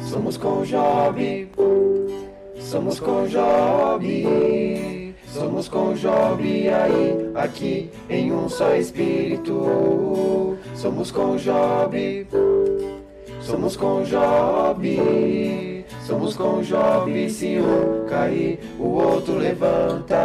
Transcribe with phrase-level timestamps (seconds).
[0.00, 1.48] Somos com Job,
[2.58, 10.56] somos com Job, somos com Job aí, aqui em um só espírito.
[10.74, 12.26] Somos com Job,
[13.40, 17.30] somos com Job, somos com Job.
[17.30, 20.16] Se um cair, o outro levanta.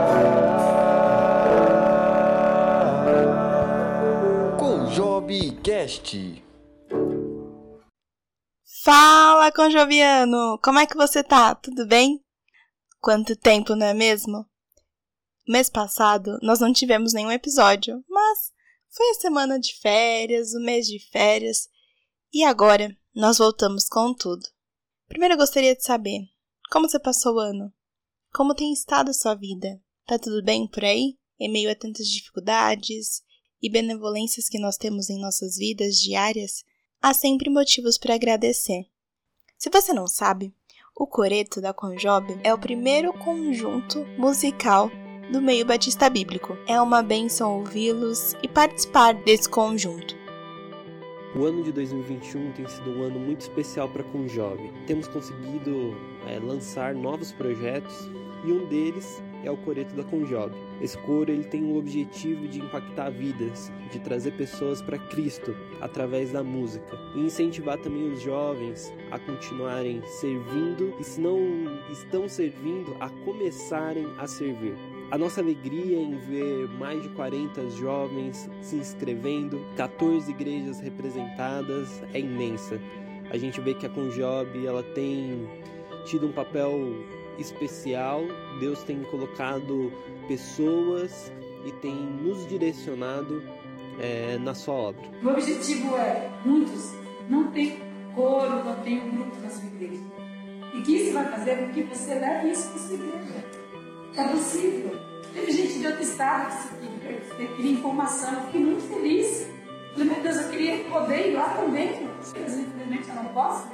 [4.60, 6.43] Com Job Cast.
[8.84, 10.60] Fala, Conjoviano!
[10.62, 11.56] Como é que você tá?
[11.56, 12.22] Tudo bem?
[13.00, 14.46] Quanto tempo, não é mesmo?
[15.48, 18.52] Mês passado nós não tivemos nenhum episódio, mas
[18.90, 21.70] foi a semana de férias, o mês de férias,
[22.34, 24.44] e agora nós voltamos com tudo.
[25.08, 26.20] Primeiro eu gostaria de saber
[26.70, 27.74] como você passou o ano?
[28.34, 29.82] Como tem estado a sua vida?
[30.06, 31.18] Tá tudo bem por aí?
[31.40, 33.24] Em meio a tantas dificuldades
[33.62, 36.66] e benevolências que nós temos em nossas vidas diárias,
[37.04, 38.86] há sempre motivos para agradecer.
[39.58, 40.54] Se você não sabe,
[40.96, 44.90] o Coreto da Conjob é o primeiro conjunto musical
[45.30, 46.58] do meio batista bíblico.
[46.66, 50.16] É uma benção ouvi-los e participar desse conjunto.
[51.36, 54.72] O ano de 2021 tem sido um ano muito especial para a Conjob.
[54.86, 58.08] Temos conseguido é, lançar novos projetos
[58.46, 60.54] e um deles é o Coreto da Conjob.
[60.82, 66.32] Esse coro ele tem o objetivo de impactar vidas, de trazer pessoas para Cristo através
[66.32, 71.40] da música e incentivar também os jovens a continuarem servindo e se não
[71.92, 74.76] estão servindo, a começarem a servir.
[75.12, 82.20] A nossa alegria em ver mais de 40 jovens se inscrevendo, 14 igrejas representadas é
[82.20, 82.82] imensa.
[83.30, 85.48] A gente vê que a Conjob ela tem
[86.06, 86.72] tido um papel
[87.38, 88.24] especial.
[88.60, 89.92] Deus tem colocado
[90.28, 91.32] pessoas
[91.66, 93.44] e tem nos direcionado
[94.00, 95.04] é, na sua obra.
[95.24, 96.94] O objetivo é muitos
[97.30, 97.80] não tem
[98.14, 100.04] coro, não tem um grupo na sua igreja.
[100.74, 103.46] E que isso vai fazer com que você leve isso para sua igreja.
[104.16, 105.00] É possível.
[105.34, 109.48] Teve gente de outro estado que, que, que queria informação, eu fiquei muito feliz.
[109.94, 112.10] Falei, meu Deus, eu queria poder ir lá também.
[112.20, 113.68] Infelizmente eu não posso.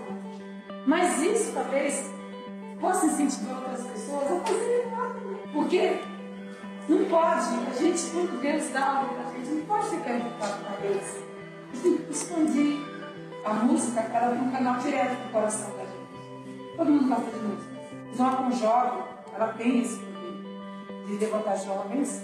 [0.86, 2.10] Mas isso talvez
[2.80, 5.38] possa incentivar outras pessoas a fazerem lá também.
[5.54, 6.02] Porque
[6.88, 10.76] não pode, a gente, quando Deus dá algo a gente, não pode ficar enfocado na
[10.78, 11.04] Deus.
[11.72, 12.78] A gente tem que expandir
[13.46, 16.76] a música para ela ter um canal direto no coração da gente.
[16.76, 17.70] Todo mundo gosta de música.
[18.16, 19.04] Joga com jovem,
[19.34, 22.24] ela tem esse poder de levantar jovens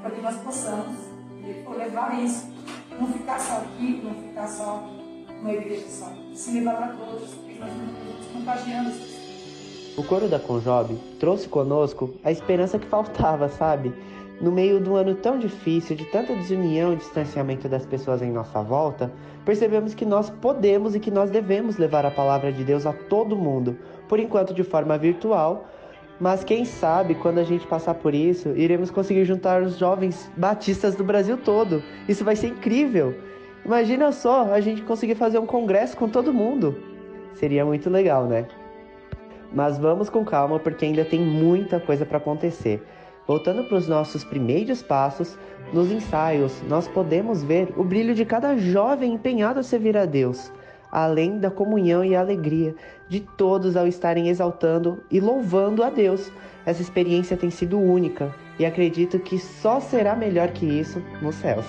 [0.00, 0.96] para que nós possamos
[1.76, 2.48] levar isso.
[2.98, 4.88] Não ficar só aqui, não ficar só
[5.28, 6.10] numa igreja só.
[6.34, 9.15] Se levar para todos, porque nós estamos contagiando as pessoas.
[9.96, 13.94] O coro da Conjob trouxe conosco a esperança que faltava, sabe?
[14.38, 18.30] No meio de um ano tão difícil, de tanta desunião e distanciamento das pessoas em
[18.30, 19.10] nossa volta,
[19.42, 23.34] percebemos que nós podemos e que nós devemos levar a palavra de Deus a todo
[23.34, 25.66] mundo, por enquanto de forma virtual,
[26.20, 30.94] mas quem sabe quando a gente passar por isso, iremos conseguir juntar os jovens batistas
[30.94, 31.82] do Brasil todo.
[32.06, 33.14] Isso vai ser incrível!
[33.64, 36.76] Imagina só a gente conseguir fazer um congresso com todo mundo.
[37.34, 38.46] Seria muito legal, né?
[39.52, 42.82] Mas vamos com calma porque ainda tem muita coisa para acontecer.
[43.26, 45.36] Voltando para os nossos primeiros passos,
[45.72, 50.52] nos ensaios nós podemos ver o brilho de cada jovem empenhado a servir a Deus,
[50.92, 52.74] além da comunhão e alegria
[53.08, 56.30] de todos ao estarem exaltando e louvando a Deus.
[56.64, 61.66] Essa experiência tem sido única e acredito que só será melhor que isso nos céus.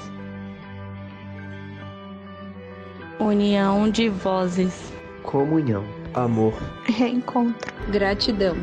[3.20, 4.94] União de vozes.
[5.24, 5.84] Comunhão.
[6.18, 6.56] Amor.
[6.86, 7.72] Reencontro.
[7.92, 8.56] Gratidão.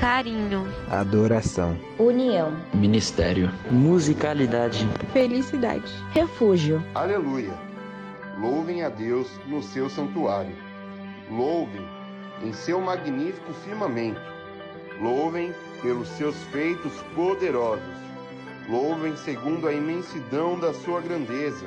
[0.00, 0.66] Carinho.
[0.90, 1.76] Adoração.
[1.98, 2.56] União.
[2.72, 3.52] Ministério.
[3.70, 4.88] Musicalidade.
[5.12, 5.92] Felicidade.
[6.12, 6.82] Refúgio.
[6.94, 7.52] Aleluia.
[8.40, 10.56] Louvem a Deus no seu santuário.
[11.30, 11.86] Louvem
[12.42, 14.22] em seu magnífico firmamento.
[14.98, 15.52] Louvem
[15.82, 17.84] pelos seus feitos poderosos.
[18.70, 21.66] Louvem segundo a imensidão da sua grandeza.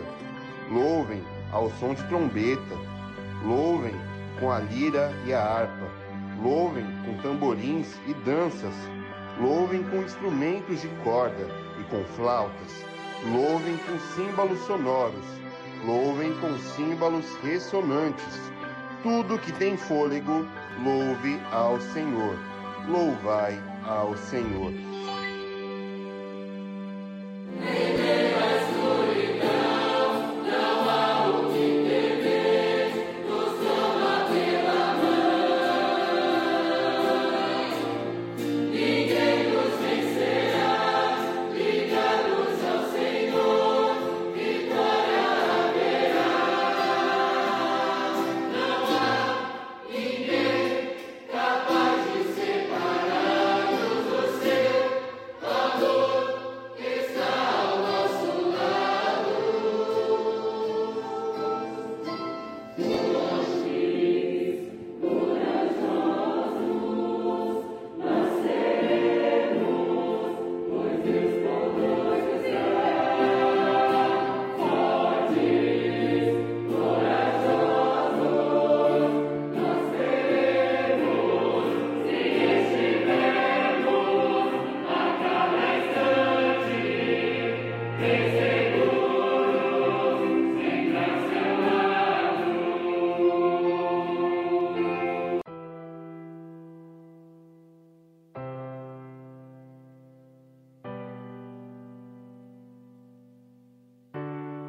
[0.71, 2.75] Louvem ao som de trombeta.
[3.45, 3.93] Louvem
[4.39, 5.87] com a lira e a harpa.
[6.41, 8.73] Louvem com tamborins e danças.
[9.39, 11.47] Louvem com instrumentos de corda
[11.79, 12.85] e com flautas.
[13.31, 15.25] Louvem com símbolos sonoros.
[15.85, 18.41] Louvem com símbolos ressonantes.
[19.03, 20.45] Tudo que tem fôlego,
[20.83, 22.37] louve ao Senhor.
[22.87, 24.94] Louvai ao Senhor.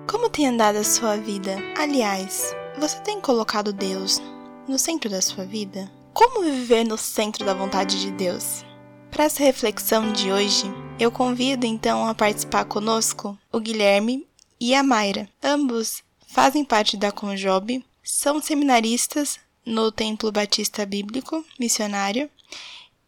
[0.06, 1.56] Como tem andado a sua vida?
[1.76, 4.22] Aliás, você tem colocado Deus
[4.68, 5.90] no centro da sua vida?
[6.14, 8.64] Como viver no centro da vontade de Deus?
[9.10, 14.24] Para essa reflexão de hoje, eu convido então a participar conosco o Guilherme
[14.60, 15.28] e a Mayra.
[15.42, 22.30] Ambos fazem parte da Conjob, são seminaristas no Templo Batista Bíblico Missionário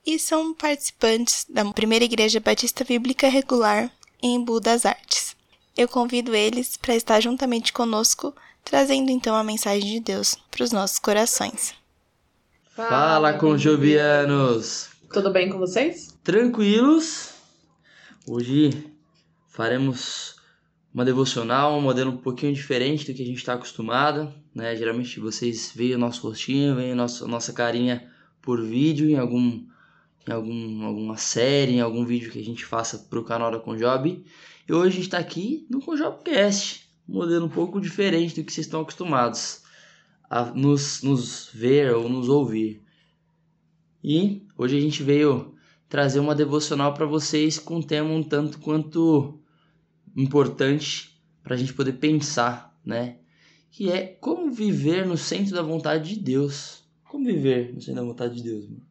[0.04, 3.88] e são participantes da primeira Igreja Batista Bíblica Regular
[4.20, 5.37] em Embu das Artes.
[5.78, 8.34] Eu convido eles para estar juntamente conosco,
[8.64, 11.72] trazendo então a mensagem de Deus para os nossos corações.
[12.74, 14.88] Fala, conjobianos!
[15.12, 16.18] Tudo bem com vocês?
[16.24, 17.30] Tranquilos?
[18.26, 18.90] Hoje
[19.46, 20.34] faremos
[20.92, 24.74] uma devocional, um modelo um pouquinho diferente do que a gente está acostumado, né?
[24.74, 28.10] Geralmente vocês veem o nosso rostinho, veem a nossa, a nossa carinha
[28.42, 29.64] por vídeo em algum
[30.26, 33.60] em algum, alguma série, em algum vídeo que a gente faça para o canal da
[33.60, 34.24] Conjob.
[34.68, 38.52] E hoje a gente está aqui no Conjobcast, um modelo um pouco diferente do que
[38.52, 39.62] vocês estão acostumados
[40.28, 42.82] a nos, nos ver ou nos ouvir.
[44.04, 45.54] E hoje a gente veio
[45.88, 49.40] trazer uma devocional para vocês com um tema um tanto quanto
[50.14, 53.16] importante para a gente poder pensar, né?
[53.70, 56.84] Que é como viver no centro da vontade de Deus.
[57.04, 58.86] Como viver no centro da vontade de Deus, mano?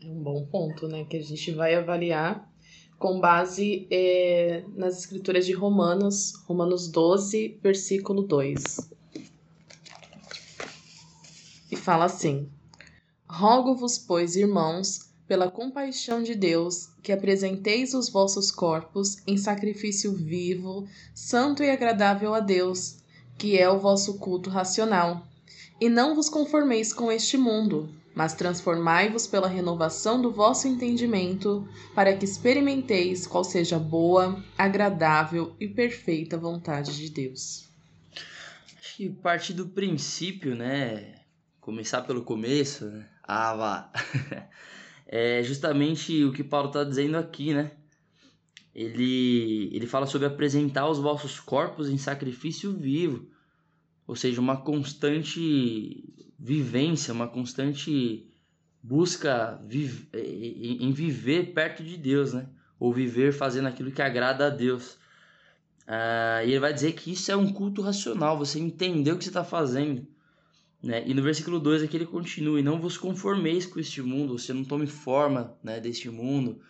[0.00, 1.04] É um bom ponto, né?
[1.04, 2.53] Que a gente vai avaliar
[2.98, 8.90] com base é, nas escrituras de Romanos, Romanos 12, versículo 2.
[11.70, 12.48] E fala assim:
[13.28, 20.86] Rogo-vos, pois, irmãos, pela compaixão de Deus, que apresenteis os vossos corpos em sacrifício vivo,
[21.14, 22.98] santo e agradável a Deus,
[23.38, 25.26] que é o vosso culto racional.
[25.80, 32.16] E não vos conformeis com este mundo, mas transformai-vos pela renovação do vosso entendimento, para
[32.16, 37.68] que experimenteis qual seja a boa, agradável e perfeita vontade de Deus.
[38.78, 41.16] Acho que partir do princípio, né?
[41.60, 43.08] Começar pelo começo, né?
[43.22, 43.92] Ah, vá.
[45.06, 47.72] é justamente o que Paulo está dizendo aqui, né?
[48.72, 53.28] Ele, ele fala sobre apresentar os vossos corpos em sacrifício vivo,
[54.06, 58.26] ou seja, uma constante vivência, uma constante
[58.82, 59.60] busca
[60.12, 62.46] em viver perto de Deus, né?
[62.78, 64.98] Ou viver fazendo aquilo que agrada a Deus.
[65.86, 69.24] Ah, e ele vai dizer que isso é um culto racional, você entender o que
[69.24, 70.06] você está fazendo.
[70.82, 71.02] Né?
[71.06, 74.52] E no versículo 2 aqui ele continua: E não vos conformeis com este mundo, você
[74.52, 76.60] não tome forma né, deste mundo,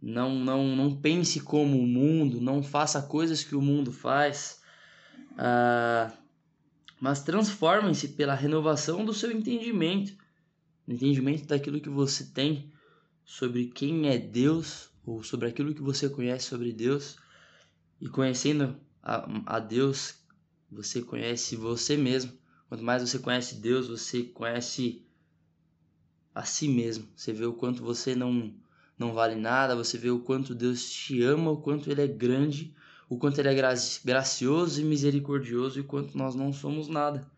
[0.00, 4.60] não, não, não pense como o mundo, não faça coisas que o mundo faz,
[5.36, 6.12] ah,
[7.00, 10.16] mas transformem-se pela renovação do seu entendimento,
[10.86, 12.72] entendimento daquilo que você tem
[13.24, 17.16] sobre quem é Deus, ou sobre aquilo que você conhece sobre Deus,
[18.00, 20.14] e conhecendo a, a Deus,
[20.70, 22.32] você conhece você mesmo.
[22.68, 25.06] Quanto mais você conhece Deus, você conhece
[26.34, 27.08] a si mesmo.
[27.16, 28.54] Você vê o quanto você não
[28.98, 32.74] não vale nada, você vê o quanto Deus te ama, o quanto ele é grande,
[33.08, 33.54] o quanto ele é
[34.04, 37.30] gracioso e misericordioso e quanto nós não somos nada.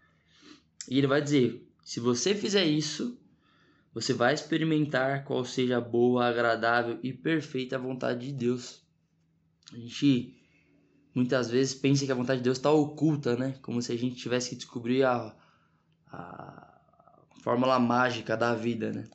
[0.89, 3.19] E ele vai dizer: se você fizer isso,
[3.95, 8.83] você vai experimentar qual seja a boa, agradável e perfeita vontade de Deus.
[9.73, 10.37] A gente
[11.15, 13.55] muitas vezes pensa que a vontade de Deus está oculta, né?
[13.63, 15.35] Como se a gente tivesse que descobrir a,
[16.13, 16.79] a
[17.43, 19.09] fórmula mágica da vida, né?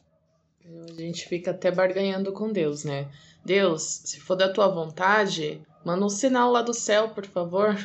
[0.90, 3.10] A gente fica até barganhando com Deus, né?
[3.46, 7.76] Deus, se for da tua vontade, manda um sinal lá do céu, por favor.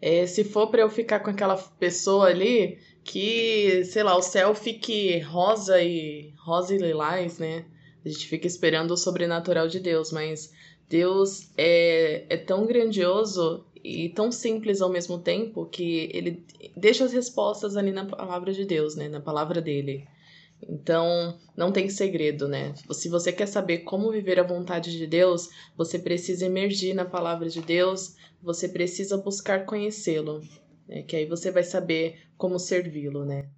[0.00, 4.54] É, se for para eu ficar com aquela pessoa ali, que, sei lá, o céu
[4.54, 7.64] fique rosa e rosa e lilás, né?
[8.04, 10.52] A gente fica esperando o sobrenatural de Deus, mas
[10.88, 16.44] Deus é, é tão grandioso e tão simples ao mesmo tempo que ele
[16.76, 19.08] deixa as respostas ali na palavra de Deus, né?
[19.08, 20.06] Na palavra dele.
[20.62, 22.74] Então, não tem segredo, né?
[22.90, 27.48] Se você quer saber como viver a vontade de Deus, você precisa emergir na palavra
[27.48, 30.40] de Deus, você precisa buscar conhecê-lo,
[30.88, 31.02] né?
[31.02, 33.48] que aí você vai saber como servi-lo, né?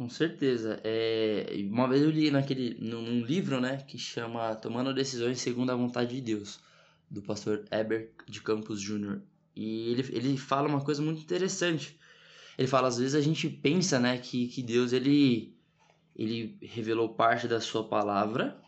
[0.00, 0.80] Com certeza.
[0.82, 5.76] É, uma vez eu li naquele, num livro, né, que chama Tomando Decisões Segundo a
[5.76, 6.58] Vontade de Deus,
[7.10, 9.20] do pastor Eber de Campos Jr.
[9.54, 11.98] E ele, ele fala uma coisa muito interessante.
[12.56, 15.54] Ele fala, às vezes a gente pensa, né, que, que Deus, ele,
[16.20, 18.60] ele revelou parte da sua palavra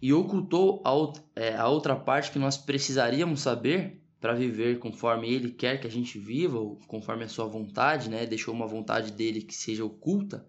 [0.00, 5.80] e ocultou a, é, outra parte que nós precisaríamos saber para viver conforme ele quer
[5.80, 8.26] que a gente viva, ou conforme a sua vontade, né?
[8.26, 10.46] Deixou uma vontade dele que seja oculta,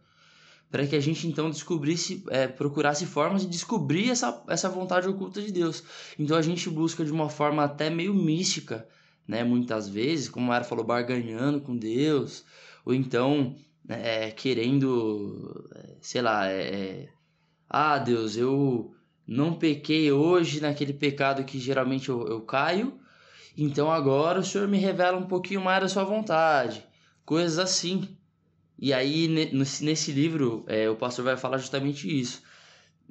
[0.69, 5.41] para que a gente então descobrisse, é, procurasse formas de descobrir essa, essa vontade oculta
[5.41, 5.81] de Deus.
[6.19, 8.85] Então a gente busca de uma forma até meio mística,
[9.25, 9.45] né?
[9.45, 12.43] Muitas vezes, como a Ara falou, barganhando com Deus,
[12.83, 13.55] ou então
[13.89, 15.69] é, querendo,
[16.01, 17.07] sei lá, é,
[17.69, 18.93] ah, Deus, eu
[19.25, 22.99] não pequei hoje naquele pecado que geralmente eu, eu caio,
[23.57, 26.85] então agora o Senhor me revela um pouquinho mais da sua vontade,
[27.25, 28.17] coisas assim.
[28.79, 29.27] E aí,
[29.81, 32.43] nesse livro, é, o pastor vai falar justamente isso.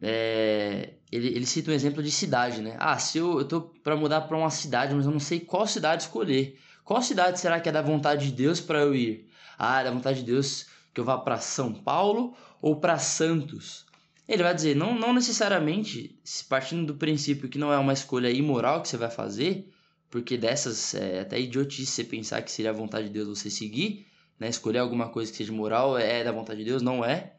[0.00, 2.76] É, ele, ele cita um exemplo de cidade, né?
[2.78, 5.66] Ah, se eu, eu tô para mudar para uma cidade, mas eu não sei qual
[5.66, 6.59] cidade escolher.
[6.85, 9.28] Qual cidade será que é da vontade de Deus para eu ir?
[9.58, 13.86] Ah, é da vontade de Deus que eu vá para São Paulo ou para Santos?
[14.28, 18.82] Ele vai dizer, não, não necessariamente, partindo do princípio que não é uma escolha imoral
[18.82, 19.72] que você vai fazer,
[20.10, 24.06] porque dessas é até idiotice você pensar que seria a vontade de Deus você seguir,
[24.38, 24.48] né?
[24.48, 27.34] Escolher alguma coisa que seja moral é da vontade de Deus, não é.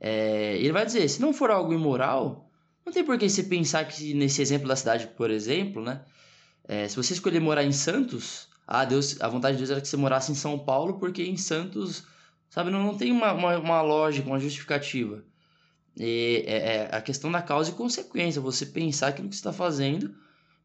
[0.00, 0.56] é.
[0.58, 2.50] Ele vai dizer, se não for algo imoral,
[2.84, 6.04] não tem por que você pensar que nesse exemplo da cidade, por exemplo, né?
[6.66, 9.88] É, se você escolher morar em Santos, ah, Deus, a vontade de Deus era que
[9.88, 12.04] você morasse em São Paulo, porque em Santos,
[12.50, 15.24] sabe, não, não tem uma, uma, uma lógica, uma justificativa.
[15.96, 19.54] E, é, é, a questão da causa e consequência, você pensar aquilo que você está
[19.54, 20.14] fazendo,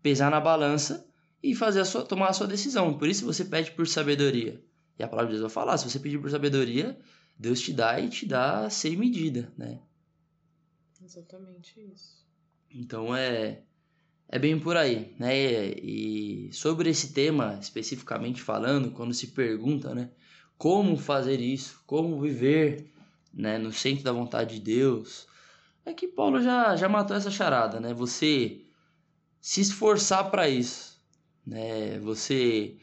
[0.02, 1.08] pesar na balança
[1.42, 2.98] e fazer a sua, tomar a sua decisão.
[2.98, 4.62] Por isso você pede por sabedoria.
[5.00, 7.00] E a palavra de Deus vai falar: se você pedir por sabedoria,
[7.40, 9.80] Deus te dá e te dá sem medida, né?
[11.02, 12.28] Exatamente isso.
[12.70, 13.64] Então é
[14.30, 15.36] é bem por aí, né?
[15.36, 20.10] E sobre esse tema especificamente falando, quando se pergunta, né,
[20.58, 22.92] como fazer isso, como viver,
[23.34, 25.28] né, no centro da vontade de Deus,
[25.86, 27.94] é que Paulo já já matou essa charada, né?
[27.94, 28.62] Você
[29.42, 31.00] se esforçar para isso,
[31.46, 32.00] né?
[32.00, 32.78] Você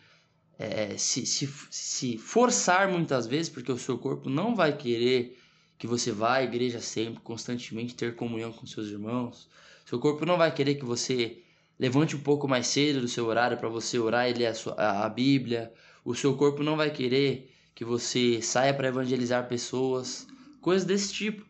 [0.59, 5.39] é, se, se, se forçar muitas vezes, porque o seu corpo não vai querer
[5.79, 9.49] que você vá à igreja sempre, constantemente ter comunhão com seus irmãos.
[9.91, 11.43] Seu corpo não vai querer que você
[11.77, 14.75] levante um pouco mais cedo do seu horário para você orar e ler a, sua,
[14.75, 15.75] a, a Bíblia.
[16.05, 20.29] O seu corpo não vai querer que você saia para evangelizar pessoas,
[20.61, 21.45] coisas desse tipo.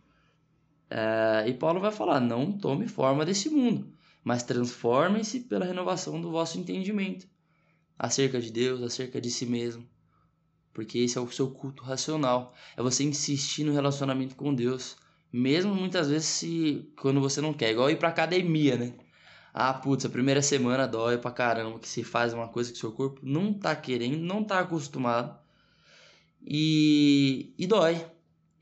[0.88, 3.92] É, e Paulo vai falar: não tome forma desse mundo,
[4.24, 7.28] mas transformem-se pela renovação do vosso entendimento
[7.98, 9.86] acerca de Deus, acerca de si mesmo.
[10.72, 12.54] Porque esse é o seu culto racional.
[12.74, 14.96] É você insistir no relacionamento com Deus.
[15.32, 17.70] Mesmo muitas vezes se quando você não quer.
[17.70, 18.94] Igual ir pra academia, né?
[19.52, 21.78] Ah, putz, a primeira semana dói pra caramba.
[21.78, 25.38] Que se faz uma coisa que seu corpo não tá querendo, não tá acostumado.
[26.42, 28.04] E, e dói.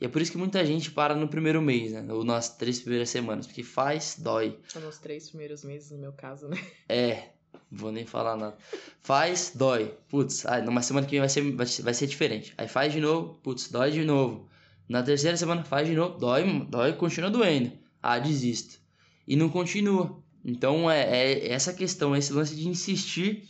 [0.00, 2.06] E é por isso que muita gente para no primeiro mês, né?
[2.12, 3.46] Ou nas três primeiras semanas.
[3.46, 4.58] Porque faz, dói.
[4.68, 6.58] São nos três primeiros meses, no meu caso, né?
[6.88, 7.30] É,
[7.70, 8.56] Vou nem falar nada.
[9.00, 9.94] Faz, dói.
[10.08, 12.54] Putz, ah, numa semana que vem vai ser, vai, vai ser diferente.
[12.56, 14.48] Aí faz de novo, putz, dói de novo.
[14.88, 17.72] Na terceira semana faz de novo, dói, dói, continua doendo.
[18.02, 18.78] Ah, desisto.
[19.26, 20.22] E não continua.
[20.44, 23.44] Então é, é essa questão, esse lance de insistir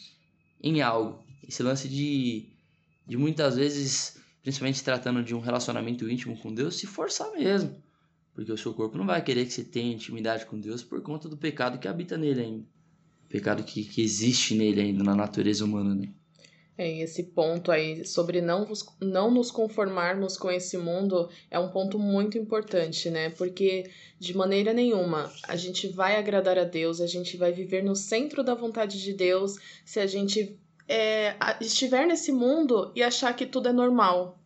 [0.62, 1.25] em algo.
[1.47, 2.49] Esse lance de,
[3.07, 7.80] de muitas vezes, principalmente tratando de um relacionamento íntimo com Deus, se forçar mesmo.
[8.35, 11.28] Porque o seu corpo não vai querer que você tenha intimidade com Deus por conta
[11.28, 12.78] do pecado que habita nele ainda
[13.28, 16.09] pecado que, que existe nele ainda, na natureza humana, né?
[16.80, 18.64] É, esse ponto aí sobre não,
[19.00, 23.30] não nos conformarmos com esse mundo é um ponto muito importante, né?
[23.30, 27.97] Porque de maneira nenhuma a gente vai agradar a Deus, a gente vai viver no
[27.97, 30.56] centro da vontade de Deus se a gente
[30.87, 34.38] é, estiver nesse mundo e achar que tudo é normal,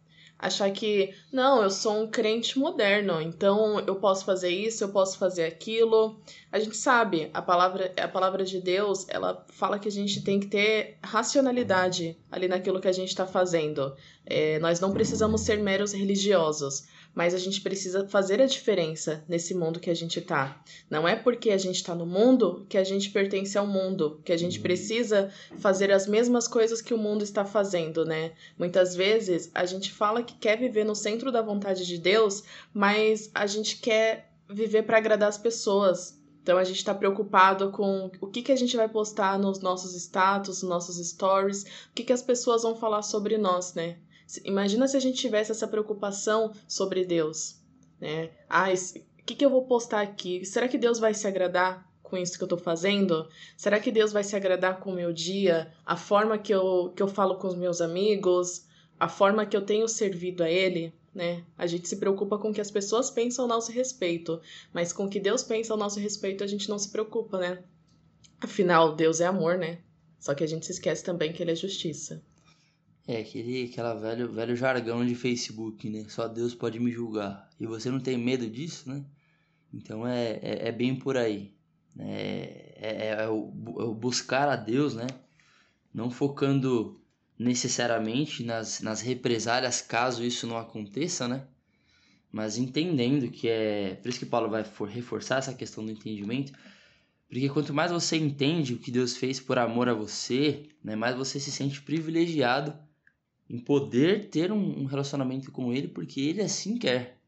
[0.43, 5.17] achar que não, eu sou um crente moderno, então eu posso fazer isso, eu posso
[5.17, 6.21] fazer aquilo.
[6.51, 10.41] A gente sabe, a palavra, a palavra de Deus, ela fala que a gente tem
[10.41, 13.95] que ter racionalidade ali naquilo que a gente está fazendo.
[14.27, 19.55] É, nós não precisamos ser meros religiosos mas a gente precisa fazer a diferença nesse
[19.55, 20.63] mundo que a gente tá.
[20.89, 24.33] Não é porque a gente tá no mundo que a gente pertence ao mundo, que
[24.33, 24.63] a gente uhum.
[24.63, 28.33] precisa fazer as mesmas coisas que o mundo está fazendo, né?
[28.59, 32.43] Muitas vezes a gente fala que quer viver no centro da vontade de Deus,
[32.73, 38.11] mas a gente quer viver para agradar as pessoas, então a gente está preocupado com
[38.21, 42.03] o que, que a gente vai postar nos nossos status, nos nossos stories, o que,
[42.03, 43.97] que as pessoas vão falar sobre nós, né?
[44.45, 47.57] Imagina se a gente tivesse essa preocupação sobre Deus,
[48.01, 48.31] né?
[48.49, 50.45] Ah, o que, que eu vou postar aqui?
[50.45, 53.29] Será que Deus vai se agradar com isso que eu tô fazendo?
[53.57, 55.73] Será que Deus vai se agradar com o meu dia?
[55.87, 58.67] A forma que eu, que eu falo com os meus amigos?
[58.99, 60.93] A forma que eu tenho servido a Ele?
[61.15, 61.45] Né?
[61.57, 64.41] A gente se preocupa com o que as pessoas pensam ao nosso respeito,
[64.73, 67.63] mas com o que Deus pensa ao nosso respeito a gente não se preocupa, né?
[68.41, 69.79] Afinal, Deus é amor, né?
[70.19, 72.23] Só que a gente se esquece também que Ele é justiça.
[73.07, 76.07] É, aquele aquela velho, velho jargão de Facebook, né?
[76.09, 77.51] Só Deus pode me julgar.
[77.59, 79.05] E você não tem medo disso, né?
[79.75, 81.53] Então é, é, é bem por aí.
[81.99, 85.07] É, é, é, o, é o buscar a Deus, né?
[85.93, 87.01] não focando
[87.39, 91.47] necessariamente nas, nas represálias caso isso não aconteça, né?
[92.31, 93.95] Mas entendendo que é.
[93.97, 96.53] Por isso que Paulo vai reforçar essa questão do entendimento.
[97.29, 101.17] Porque quanto mais você entende o que Deus fez por amor a você, né, mais
[101.17, 102.75] você se sente privilegiado
[103.53, 107.21] em poder ter um, relacionamento com Ele, porque Ele assim quer.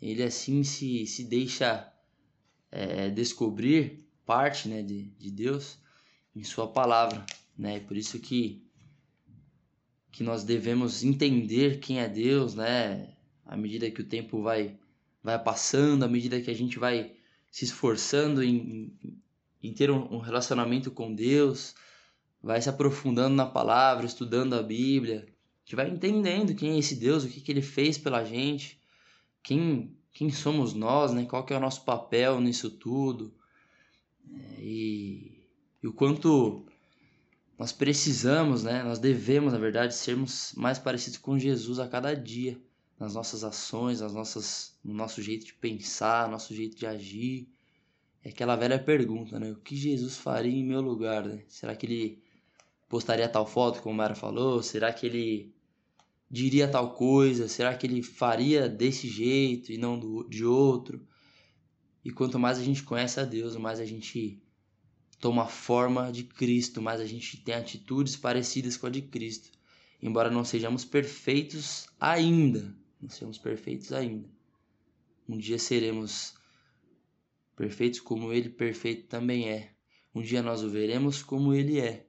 [0.00, 1.92] Ele assim se, se deixa
[2.72, 5.78] é, descobrir parte né, de, de Deus
[6.34, 7.26] em Sua palavra.
[7.58, 7.78] Né?
[7.80, 8.64] Por isso que
[10.10, 13.14] que nós devemos entender quem é Deus, né?
[13.46, 14.76] À medida que o tempo vai
[15.22, 17.12] vai passando, à medida que a gente vai
[17.50, 18.92] se esforçando em,
[19.62, 21.74] em ter um, relacionamento com Deus,
[22.42, 25.26] vai se aprofundando na palavra, estudando a Bíblia,
[25.70, 28.80] gente vai entendendo quem é esse Deus, o que, que ele fez pela gente,
[29.40, 31.24] quem, quem somos nós, né?
[31.26, 33.32] qual que é o nosso papel nisso tudo,
[34.28, 35.46] é, e,
[35.80, 36.66] e o quanto
[37.56, 38.82] nós precisamos, né?
[38.82, 42.58] Nós devemos, na verdade, sermos mais parecidos com Jesus a cada dia,
[42.98, 47.46] nas nossas ações, nas nossas, no nosso jeito de pensar, nosso jeito de agir.
[48.24, 49.52] É aquela velha pergunta, né?
[49.52, 51.44] O que Jesus faria em meu lugar, né?
[51.48, 52.22] Será que ele
[52.88, 54.62] postaria tal foto, como a Mara falou?
[54.62, 55.54] Será que ele
[56.30, 57.48] diria tal coisa?
[57.48, 61.04] Será que ele faria desse jeito e não do, de outro?
[62.04, 64.42] E quanto mais a gente conhece a Deus, mais a gente
[65.18, 69.50] toma forma de Cristo, mas a gente tem atitudes parecidas com a de Cristo.
[70.00, 74.30] Embora não sejamos perfeitos ainda, não sejamos perfeitos ainda.
[75.28, 76.34] Um dia seremos
[77.54, 79.74] perfeitos como Ele perfeito também é.
[80.14, 82.06] Um dia nós o veremos como Ele é.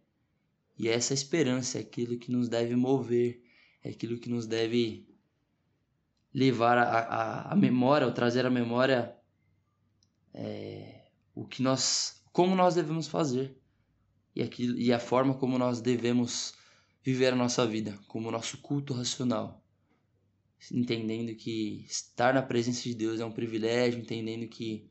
[0.79, 3.43] E essa esperança é aquilo que nos deve mover,
[3.83, 5.07] é aquilo que nos deve
[6.33, 9.15] levar a, a, a memória, ou trazer à memória
[10.33, 13.57] é, o que nós como nós devemos fazer
[14.35, 16.53] e, aquilo, e a forma como nós devemos
[17.03, 19.61] viver a nossa vida, como o nosso culto racional.
[20.71, 24.89] Entendendo que estar na presença de Deus é um privilégio, entendendo que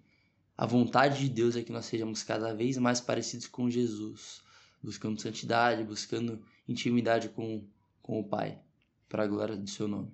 [0.56, 4.42] a vontade de Deus é que nós sejamos cada vez mais parecidos com Jesus,
[4.82, 7.66] buscando santidade, buscando intimidade com,
[8.02, 8.60] com o Pai,
[9.10, 10.10] para a glória do seu nome.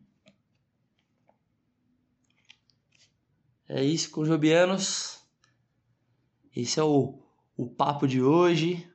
[3.69, 5.21] É isso, conjobianos.
[6.55, 7.23] Esse é o,
[7.57, 8.89] o papo de hoje.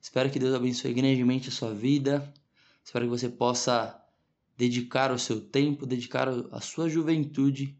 [0.00, 2.32] Espero que Deus abençoe grandemente a sua vida.
[2.84, 4.00] Espero que você possa
[4.56, 7.76] dedicar o seu tempo, dedicar a sua juventude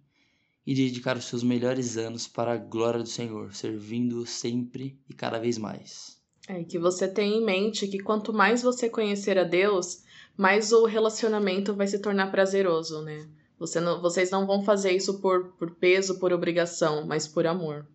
[0.66, 5.38] e dedicar os seus melhores anos para a glória do Senhor, servindo sempre e cada
[5.38, 6.16] vez mais.
[6.48, 10.05] É que você tenha em mente que quanto mais você conhecer a Deus,
[10.36, 13.28] mais o relacionamento vai se tornar prazeroso, né?
[13.58, 17.86] Você não, vocês não vão fazer isso por, por peso, por obrigação, mas por amor.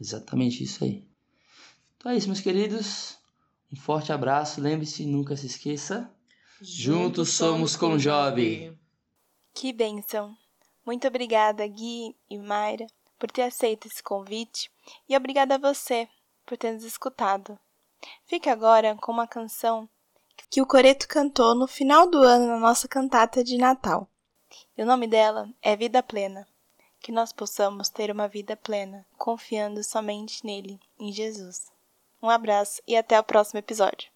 [0.00, 1.06] Exatamente isso aí.
[1.96, 3.18] Então é isso, meus queridos.
[3.70, 4.60] Um forte abraço.
[4.60, 6.10] Lembre-se, nunca se esqueça.
[6.60, 8.76] Juntos somos com Job.
[9.54, 10.34] Que bênção.
[10.84, 12.86] Muito obrigada, Gui e Mayra,
[13.18, 14.70] por ter aceito esse convite
[15.08, 16.08] e obrigada a você
[16.44, 17.58] por ter nos escutado.
[18.26, 19.88] Fique agora com uma canção
[20.50, 24.08] que o Coreto cantou no final do ano na nossa cantata de Natal.
[24.76, 26.46] E o nome dela é Vida Plena
[27.02, 31.70] que nós possamos ter uma vida plena, confiando somente nele, em Jesus.
[32.22, 34.11] Um abraço e até o próximo episódio.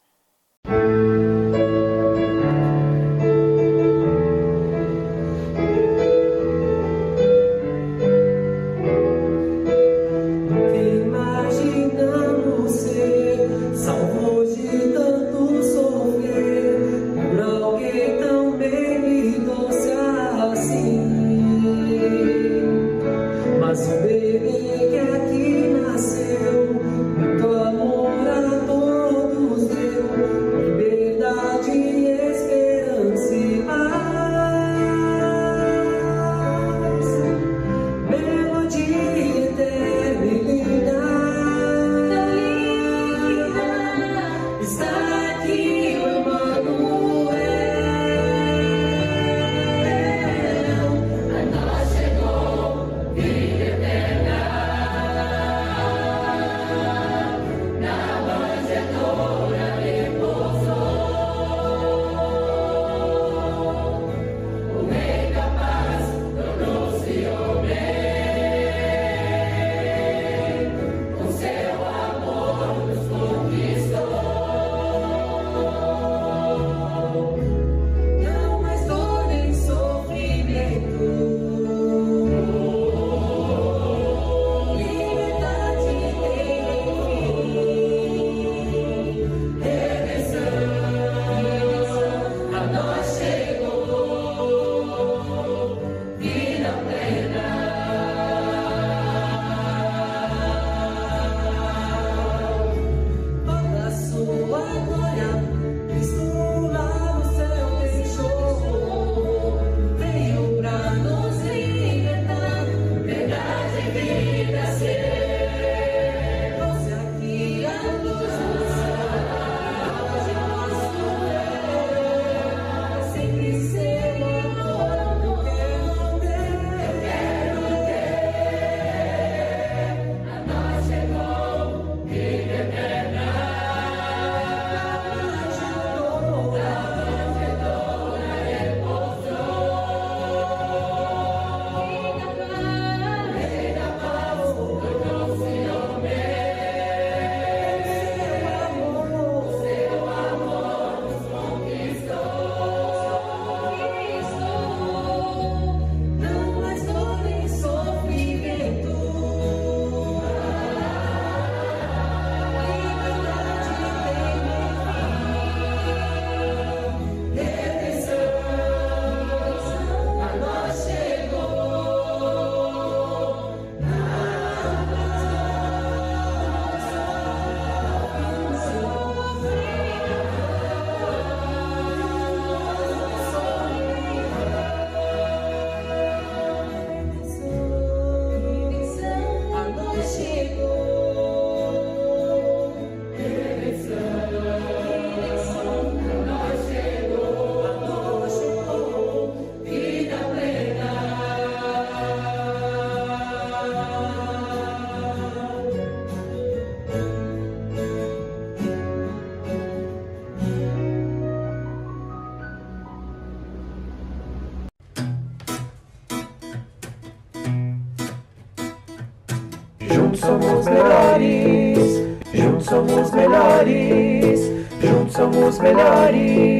[225.74, 226.55] Melhores.